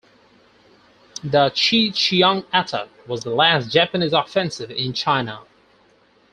[1.23, 5.43] The Chihchiang attack was the last Japanese offensive in China.